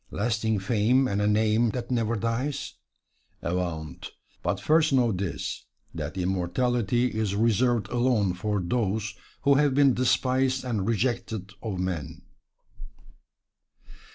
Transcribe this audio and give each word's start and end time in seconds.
Lasting 0.09 0.57
fame 0.57 1.07
and 1.07 1.21
a 1.21 1.27
name 1.27 1.69
that 1.69 1.91
never 1.91 2.15
dies? 2.15 2.73
Avaunt! 3.43 4.09
but 4.41 4.59
first 4.59 4.91
know 4.91 5.11
this, 5.11 5.65
that 5.93 6.17
immortality 6.17 7.05
is 7.09 7.35
reserved 7.35 7.87
alone 7.89 8.33
for 8.33 8.59
those 8.59 9.13
who 9.43 9.53
have 9.53 9.75
been 9.75 9.93
despised 9.93 10.63
and 10.65 10.87
rejected 10.89 11.51
of 11.61 11.77
men. 11.77 12.23